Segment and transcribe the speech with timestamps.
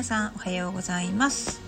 [0.00, 1.60] 皆さんおはようございます。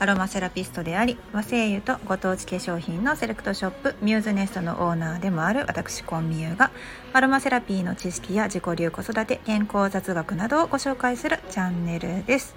[0.00, 6.72] アロマセラピストであり和製油とご当地化粧品のセレクトショップミューズネストのオーナーでもある私コンミユが
[7.12, 12.56] アロマセラピーの知識や自己流子育て健康雑学などをご紹介するチャンネルです。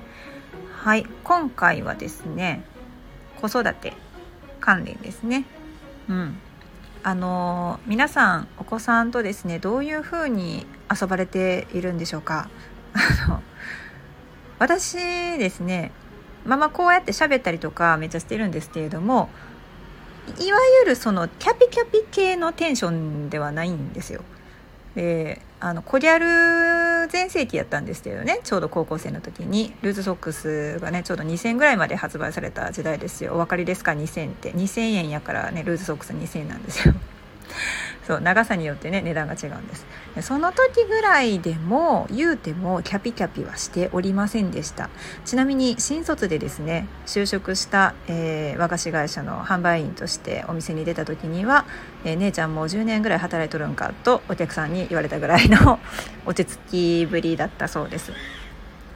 [0.72, 2.64] はい今回はですね
[3.40, 3.94] 子育て
[4.60, 5.46] 関連ですね。
[6.10, 6.40] うん。
[7.04, 12.50] あの皆さんお子さんとですねどういうふうに遊ばれているんでしょうか？
[12.94, 13.44] あ の
[14.62, 14.94] 私
[15.40, 15.92] ですね
[16.46, 19.28] まあまあこうやって喋ったりとかめっちゃしてるんですけれども
[20.40, 24.22] いわゆるそのキャピキャピ系のテンションではないんですよ。
[24.94, 36.94] であのコギャル全盛期やったんですけどねちょうど高校生の時にルーズソックスがねちょうど2,000ぐらいまで発売された時代ですよお分かりですか？2,000って2,000円やからねルーズソックス2,000円なんですよ。
[38.08, 39.86] そう長さによってね値段が違うんです。
[40.22, 44.90] その時ぐらいでも言うてもキャピキャピはしておりませんでした。
[45.24, 51.66] ちなみに新卒でですね就職した、えー、和菓子会社の販売員としてお店に出た時には、
[52.04, 55.80] えー、姉ちゃんもう10年ぐらい働いとるんかとお客さんに言われたぐらいの
[56.26, 58.12] 落ち着きぶりだったそうです。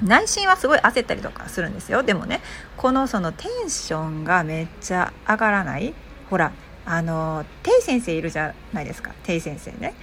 [0.04, 2.04] 内心はすごい焦ったりとかするんですよ。
[2.04, 2.42] でもね
[2.76, 5.94] このそのテンションがめっちゃ上がらない。
[6.30, 6.52] ほら
[6.86, 9.94] あのてい先生いるじゃないですかてい先生ね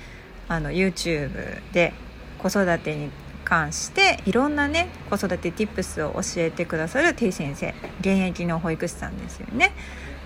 [0.49, 1.93] あの YouTube で
[2.39, 3.11] 子育てに
[3.45, 9.73] 関していろんなね子育て Tips を教えてくださるてい先生現役の保育士さんですよね。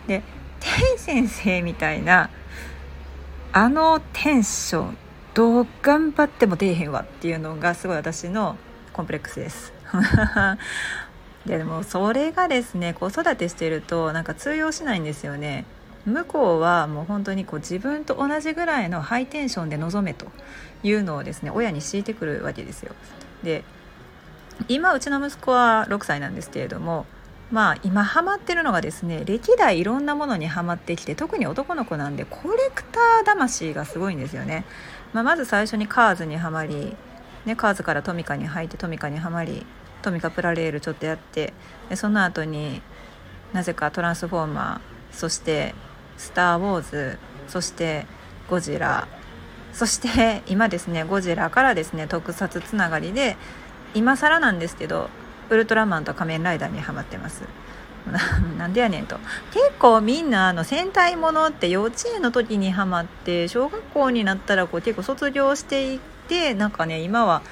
[0.07, 0.23] で
[0.61, 2.31] てい先生みたいな
[3.53, 4.97] あのテンション
[5.35, 8.57] どう頑張っても出えへんわっていうのがすごい私の
[8.93, 9.73] コンプレックスです。
[11.45, 15.65] でもそれがですね子育てしてるとなんか通用しないんですよね。
[16.07, 20.27] 向こうはもう本当にこう自分と同じぐらいのハイテンションで臨めと
[20.83, 22.95] いうのをですね親に敷いてくるわけですよ。
[23.43, 23.65] で
[24.69, 27.05] 今うちの息子は6歳なんですけれども
[27.51, 34.65] まあ今ハマってるのがですね歴代いろんなものにはまってきて特に男の子なんでコレクター魂がすごいんですよね。
[35.13, 36.97] まあ、まず最初にカーズにはまり、
[37.45, 39.65] ね、カーズからトミカに入ってトミカにはまり
[40.03, 41.53] トミカプラレールちょっとやって
[41.89, 42.83] でその後に
[43.53, 45.75] なぜかトランスフォーマーそして
[46.17, 47.19] スター・ウォーズ
[47.49, 48.07] そして
[48.49, 49.09] ゴジラ。
[49.73, 53.37] そして今ですねゴジラからですね特撮つながりで
[53.93, 55.11] 今更なんですけど
[55.51, 57.43] ウルトラマンと仮面ライダーにはまってます。
[58.57, 59.19] なんでやねんと。
[59.53, 67.43] 結構みんなあの戦隊ものって幼稚園の時にはまって小学校になったらこう結構卒業していってなんかね今は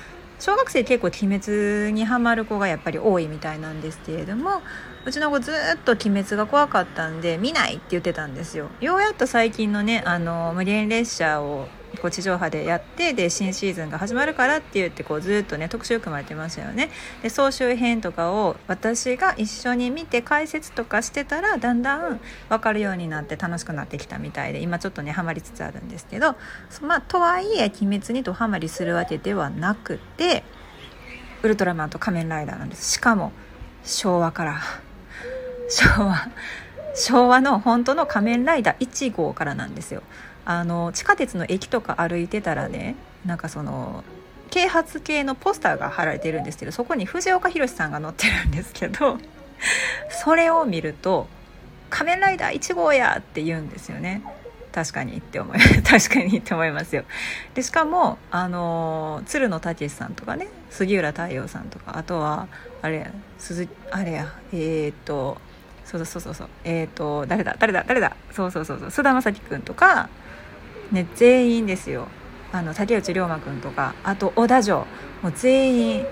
[0.44, 4.60] 小学生結構鬼滅にハマる子がやっぱり多いみたいなんですけれども
[5.06, 8.68] うちの子ずっと鬼滅が怖かったんで見ないって言ってたんですよ。
[8.78, 16.90] ようやっと最近のねあの無限列車をこう地上波でやってで新シーズンが始まるからって言ってこうずっとね特集組まれてましたよね。
[17.22, 26.36] で総集編とかを私が一緒に見て解説とかしてたらだんだん分かるようになって楽しくなってきたみたいで今ちょっとねハマりつつあるんですけど
[26.82, 30.44] まあとはいえ鬼滅にドハマりするわけではなくて
[31.42, 32.92] ウルトラマンと仮面ライダーなんです。
[32.92, 33.32] しかも
[33.84, 34.60] 昭和から。
[35.68, 36.28] 昭和。
[36.94, 40.02] 昭和の本当の仮面ライダー1号からなんですよ
[40.44, 44.04] あの地下鉄の駅とか歩いてたらねなんかその
[44.50, 49.18] 啓発系のポスターが貼られてるんですけどそこに藤岡弘さんが載ってるんですけど
[50.10, 51.26] それを見ると
[51.90, 54.22] 「仮面ライダー1号や!」って言うんですよね
[54.72, 57.04] 確かにって思い 確かにって思いますよ
[57.54, 62.48] でしかもあの鶴野武さんとかね杉浦太陽さんとかあとは
[62.82, 65.38] あれ鈴あれやえー、っと
[65.84, 66.48] そうそうそうそう。
[66.64, 67.56] えっ、と誰だ？
[67.58, 67.84] 誰だ？
[67.86, 68.16] 誰だ？
[68.32, 68.90] そうそうそうそう。
[68.90, 70.08] 菅田将暉君とか
[70.92, 72.08] ね全員ですよ。
[72.52, 74.86] あの竹内涼真君とかあと小田城。
[75.22, 76.06] もう全員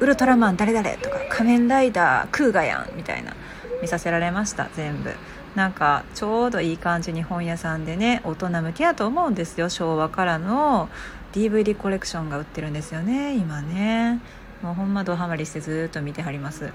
[0.00, 3.34] ウルトラマン誰々とか仮面ライダークーガやんみたいな。
[3.80, 5.12] 見させられました全部。
[5.54, 9.68] なんかちょうどいい感じに本屋さんでね大人向けやと思うんですよ。
[9.68, 10.88] 昭和からの
[11.32, 14.20] DVD コレクションが売ってるんですよね今ね。
[14.62, 16.70] もうほんまドハマりしてずっと見てはります。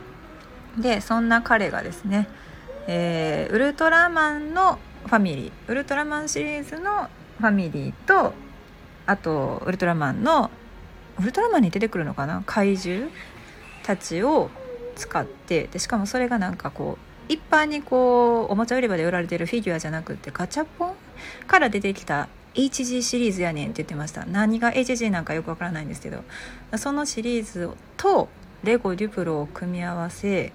[0.77, 2.27] でそんな彼がですね、
[2.88, 7.07] えー、ウルトラマンのファミリーウルトラマンシリーズの
[7.39, 8.33] ファミリーと
[9.06, 10.51] あとウルトラマンの
[11.19, 12.44] ウルトラマンに出てくるのかな？
[12.45, 13.09] 怪獣
[13.83, 14.50] たちを
[14.95, 16.97] 使ってでしかもそれがなんかこ
[17.29, 20.94] う一般にこうおもちゃ売り場で売られてるフィギュアじゃなくてガチャポン
[21.47, 24.25] から出てきた HG シリーズやねんって言ってました。
[24.25, 26.24] 何が HG なんかよくわからないんですけど
[26.77, 28.29] そのシリーズと
[28.63, 30.51] レゴデュプロを組み合わせ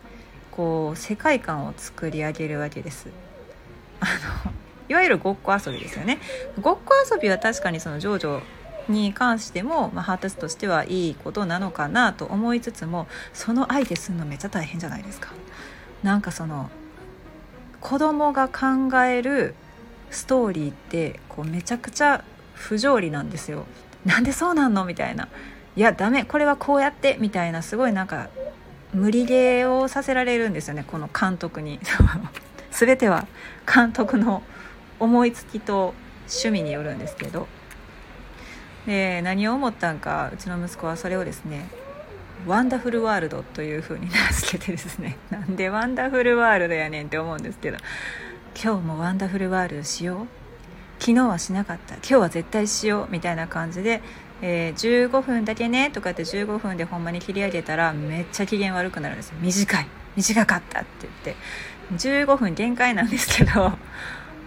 [0.52, 3.08] こう世界観を作り上げるわけです
[4.00, 4.06] あ
[4.46, 4.52] の
[4.88, 6.18] いわゆるごっこ遊びですよね
[6.60, 8.42] ごっこ遊びは確かにそのジョジョ
[8.88, 15.30] に関しても、まあ、発達としてはいいことなのかなと思いつつもその相手するのめっちゃ大変じゃないですか。
[16.02, 16.68] なんかその
[17.80, 19.54] 子供が考える
[20.10, 22.24] ストーリーってこうめちゃくちゃ
[22.54, 23.66] 不条理なんですよ。
[24.04, 24.84] なんでそうなんの？
[24.84, 25.28] みたいな。
[25.76, 28.28] いやダメこれはこうやってみたいなすごいなんか
[28.92, 31.80] 無理ゲーをさせられるんですよねこの監督に。
[32.70, 33.26] 全ては
[33.72, 34.42] 監督の
[34.98, 37.46] 思いつきと趣味によるんですけど。
[38.86, 41.68] で何を思ったんかうちの息子はそれをですね
[42.48, 47.76] ワンダフルワールドというふうに名付けてですね なんでワンダフルワールドやねんって思うんですけど
[48.60, 50.26] 今日もワンダフルワールドしよう。
[51.02, 51.94] 昨日はしなかった。
[51.96, 53.08] 今日は絶対しよう。
[53.10, 54.02] みたいな感じで、
[54.42, 59.36] えー、15分だけねとかって15分でほんまに切り上げたらめっちゃ機嫌悪くなるんですよ。
[59.40, 59.86] 短い。
[60.16, 61.36] 短かったって言って。
[61.96, 63.72] 15分限界なんですけど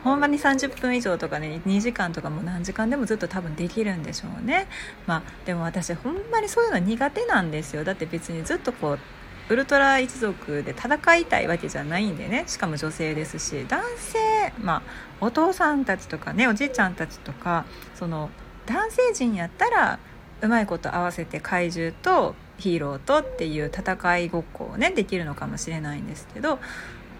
[0.03, 4.67] ほんまに30分以上とかね2時間とかも何時間でもずっと多分できるんでしょうね。
[5.07, 7.83] まあでも私ほんまにそういうの苦手なんですよ。
[7.83, 8.99] だって別にずっとこう
[9.47, 12.43] ウルトラ一族で戦いたいわけじゃないんでね。
[12.47, 13.65] しかも女性ですし。
[13.67, 14.81] 男性まあ
[15.21, 17.65] お父さんたちとかねおじいちゃんたちとか
[17.95, 18.29] その
[18.65, 19.99] 男性陣やったら
[20.41, 26.59] うまいこと合わせて怪獣とヒーローとっていう戦いごっこをねできるのかもしれないんですけど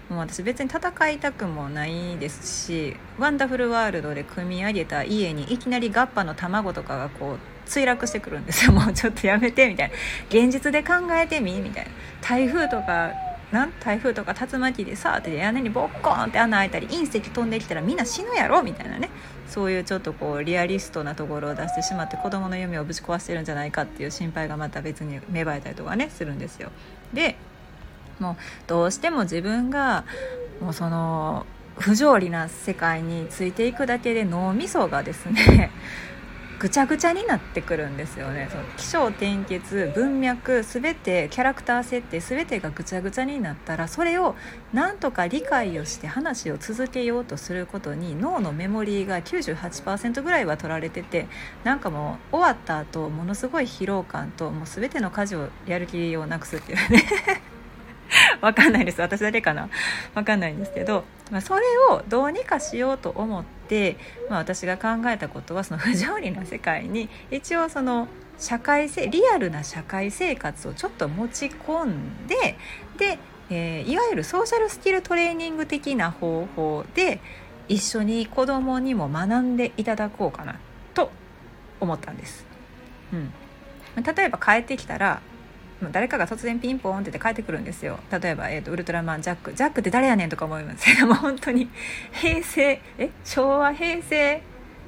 [0.08, 8.72] もう私別に戦いたくもないですしワンダフルワールドで組み上げた家にいきなりガッパの卵とかがこう墜落してくるんですよ。
[8.72, 9.94] もうちょっとやめてみたいな。
[10.28, 11.90] 現実で考えてみみたいな。
[12.20, 13.10] 台風とか
[13.56, 19.08] なん台風とか竜巻でさって屋根にボッコーンって穴開いたり隕石飛んできたらみんな死ぬやろみたいなね
[19.48, 26.70] そういうちょっとこうリアリストなところを出してしまって子供の夢をぶち壊してるんじゃないかっていう心配がまた別に芽生えたりとかねするんですよ。
[27.14, 27.36] で
[28.20, 28.36] もう
[28.66, 30.04] どうしても自分が
[30.60, 31.46] もうその
[31.78, 35.70] 不条理な世界についていくだけで脳みそがですね
[36.58, 38.48] ぐちゃぐちゃになってくるんですよね。
[38.50, 44.34] その起承転結文脈全てキャラクター設定全てがぐちゃぐちゃになったらそれを
[44.72, 51.26] なんとか理解をして話を続けようとすることに脳のメモリーが98%ぐらいは取られてて
[51.64, 57.04] なんかもう終わった後ものすごい疲労感ともう全ての家事をやる気をなくすっていうね。
[58.40, 59.00] わかんないです。
[59.00, 59.68] 私だけかな。
[60.14, 63.96] わかんないんですけど、まあ、それをどうにかしようと思って、
[64.28, 68.08] まあ、私が考えたことはその 不条理な世界に一応その
[68.38, 72.56] 社会性リアルな社会生活をちょっと持ち込んで
[72.98, 73.18] で、
[73.48, 77.20] えー、いわゆるソーシャルスキルトレーニング的な方法で
[77.68, 80.56] 一緒に子供にも学んでいただこうかな
[80.94, 81.10] と
[81.80, 82.44] 思ったんです。
[83.12, 83.32] うん、
[84.02, 85.20] 例えば帰ってきたら
[85.92, 87.98] 誰かが突然ピンポンってて帰ってくるんですよ。
[88.10, 89.52] 例えば、えーと、ウルトラマンジャック。
[89.52, 91.68] ジャックって誰やねんとか思いますけども本当に
[92.12, 94.42] 平成え昭和平成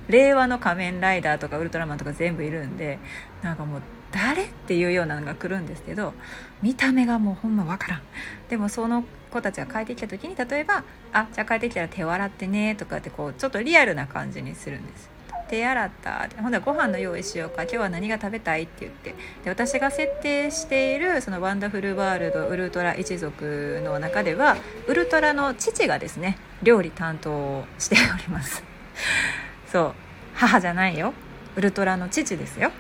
[0.08, 2.99] 令和の仮面ライダーとかウルトラマンとか全部いるんで
[3.43, 6.14] なんかもう誰っていうようなのが来るんですけど
[6.62, 8.02] 見た目がもうほんま分からん。
[8.49, 10.82] でもその子たちが帰ってきた時に例えば
[11.12, 15.17] 「あじゃあ帰ってきたら手を洗ってね」とかってこうちょっとリアルな感じにするんです。
[15.48, 16.28] 手洗った。
[16.40, 17.62] ほんでご飯の用意しようか。
[17.62, 19.14] 今日は何が食べたいって言って。
[19.44, 24.56] で私が設定しているそのワンダフルワールドウルトラ一族の中では
[24.86, 28.62] ウルトラの父がですね料理担当しております。
[29.72, 29.94] そう。
[30.34, 31.14] 母じゃないよ。
[31.56, 32.70] ウルトラの父ですよ。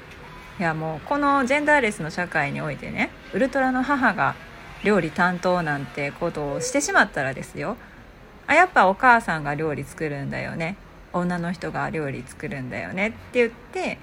[0.60, 4.34] いやもうこのジェンダーレスの社会においてねウルトラの母が
[4.82, 7.76] 料理担当なんてことをしてしまったらですよ。
[8.46, 10.76] あやっぱお母さんが料理作るんだよね。
[11.12, 13.98] 女の人が料理作るんだよねって言って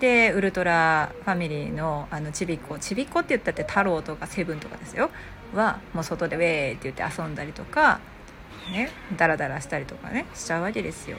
[0.00, 5.10] でウルトラファミリーのあのちびっこちびっこって言ったって太郎とかセブンとかですよ。
[5.54, 8.00] はもう外でウェーって言って遊んだりとか
[8.72, 11.18] ねダラダラしたりとかねしちゃうわけですよ。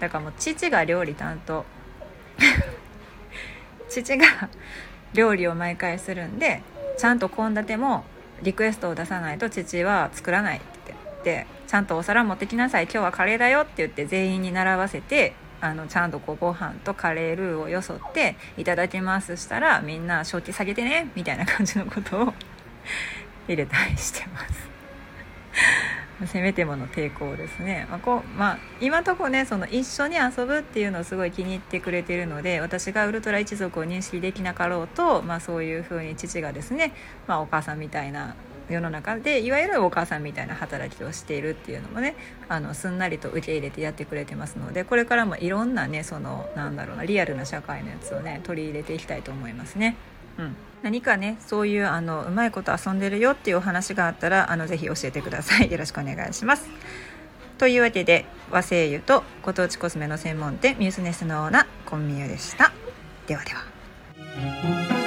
[0.00, 1.64] だからもう父が料理担当。
[3.90, 4.26] 父が
[5.12, 6.62] 料理を毎回するんで
[6.96, 8.04] ちゃんと献立も
[8.42, 12.84] リクエストを出さないと父は作らないって言ってちゃんとお皿持ってきなさい。
[12.84, 22.34] 今日はカレーだよって言って全員に習わせてあのちゃんとこうご飯とカレールーをよそって「いただきます」したらみんな正気下げてねみたいな感じのことを
[23.48, 24.68] 入れたりしてます。
[26.30, 36.92] せめてもの抵抗ですね、まあ、こうまあ、今とこねその一緒に遊ぶっていうのをすごい気に入ってくれてるので私がウルトラ一族を認識できなかろうと、まあ、そういうふうに父がですね、
[37.26, 38.36] まあ、お母さんみたいな
[38.72, 42.16] 世の中でいわゆるお母さんみたいな働きをしているっていうのもね
[42.48, 49.96] あのすんなりと受け入れてやってくれてますのでこれからもいろんなねそのなんだろうなリアルな社会のやつをね取り入れていきたいと思いますね。
[50.38, 56.68] うん、何かねそういうあのうまいこと遊んでるよっていうお話があったらあのぜひ教えてくださいよろしくお願いします。
[57.58, 62.72] というわけで和製油とご当地コスメの専門店ミュースネスのオーナーコンミュでした。
[63.26, 65.01] ではでは